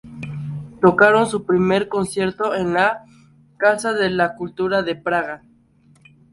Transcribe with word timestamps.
Tocaron 0.81 1.27
su 1.27 1.45
primer 1.45 1.87
concierto 1.87 2.55
en 2.55 2.73
la 2.73 3.05
Casa 3.57 3.93
de 3.93 4.09
la 4.09 4.33
Cultura 4.33 4.81
de 4.81 4.95
Praga. 4.95 5.43